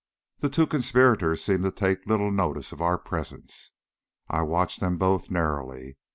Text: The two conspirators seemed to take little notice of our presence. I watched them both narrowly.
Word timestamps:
The 0.39 0.49
two 0.49 0.65
conspirators 0.65 1.43
seemed 1.43 1.63
to 1.63 1.69
take 1.69 2.07
little 2.07 2.31
notice 2.31 2.71
of 2.71 2.81
our 2.81 2.97
presence. 2.97 3.71
I 4.29 4.41
watched 4.41 4.79
them 4.79 4.97
both 4.97 5.29
narrowly. 5.29 5.95